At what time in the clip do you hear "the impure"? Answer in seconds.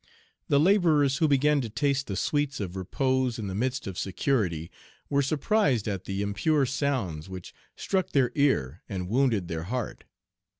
6.05-6.65